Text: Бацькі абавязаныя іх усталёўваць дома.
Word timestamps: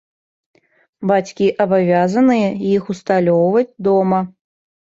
Бацькі 1.11 1.47
абавязаныя 1.65 2.49
іх 2.75 2.91
усталёўваць 2.95 3.67
дома. 3.91 4.19